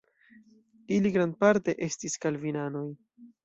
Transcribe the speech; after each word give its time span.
Ili 0.95 1.11
grandparte 1.19 1.77
estis 1.91 2.19
kalvinanoj. 2.27 2.87